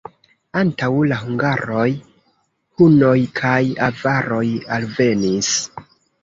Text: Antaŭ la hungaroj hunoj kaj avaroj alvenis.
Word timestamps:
Antaŭ 0.59 0.87
la 1.11 1.17
hungaroj 1.25 1.83
hunoj 2.79 3.13
kaj 3.41 3.59
avaroj 3.89 4.43
alvenis. 4.79 5.53